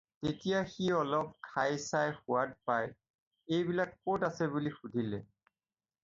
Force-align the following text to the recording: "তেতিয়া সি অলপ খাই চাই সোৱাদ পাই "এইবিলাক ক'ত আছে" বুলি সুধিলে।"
"তেতিয়া 0.21 0.59
সি 0.75 0.85
অলপ 0.99 1.27
খাই 1.49 1.73
চাই 1.89 2.07
সোৱাদ 2.21 2.55
পাই 2.69 2.87
"এইবিলাক 3.57 3.91
ক'ত 4.07 4.25
আছে" 4.31 4.47
বুলি 4.55 4.73
সুধিলে।" 4.79 5.21